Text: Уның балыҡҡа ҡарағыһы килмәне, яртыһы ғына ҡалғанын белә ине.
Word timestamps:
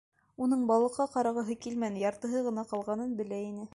Уның 0.45 0.63
балыҡҡа 0.71 1.05
ҡарағыһы 1.15 1.57
килмәне, 1.67 2.01
яртыһы 2.07 2.43
ғына 2.49 2.65
ҡалғанын 2.73 3.13
белә 3.21 3.45
ине. 3.53 3.69